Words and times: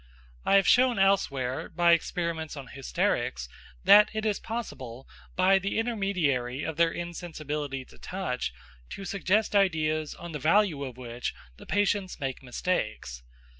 I 0.47 0.55
have 0.55 0.65
shown 0.67 0.97
elsewhere, 0.97 1.69
by 1.69 1.91
experiments 1.91 2.57
on 2.57 2.65
hysterics, 2.69 3.47
that 3.83 4.09
it 4.15 4.25
is 4.25 4.39
possible 4.39 5.07
by 5.35 5.59
the 5.59 5.77
intermediary 5.77 6.63
of 6.63 6.75
their 6.75 6.89
insensibility 6.89 7.85
to 7.85 7.99
touch 7.99 8.51
to 8.93 9.05
suggest 9.05 9.55
ideas 9.55 10.15
on 10.15 10.31
the 10.31 10.39
value 10.39 10.83
of 10.85 10.97
which 10.97 11.35
the 11.57 11.67
patients 11.67 12.19
make 12.19 12.41
mistakes. 12.41 13.21